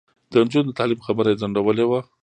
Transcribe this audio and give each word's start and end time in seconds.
د 0.31 0.33
نجونو 0.43 0.67
د 0.67 0.71
تعلیم 0.79 0.99
خبره 1.07 1.27
یې 1.31 1.39
ځنډولې 1.41 1.85
وه. 1.89 1.99